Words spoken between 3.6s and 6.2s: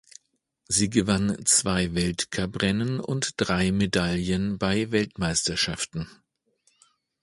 Medaillen bei Weltmeisterschaften.